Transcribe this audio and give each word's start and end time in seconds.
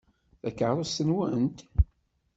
D 0.41 0.41
takeṛṛust-nwent? 0.43 1.59